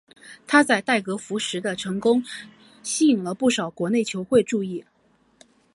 [0.47, 2.23] 他在代格福什的成功
[2.81, 4.83] 吸引不少国内球会注意。